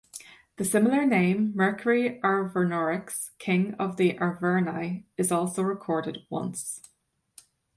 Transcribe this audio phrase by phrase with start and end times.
[0.55, 6.81] The similar name Mercury Arvernorix, 'king of the Arverni', is also recorded once.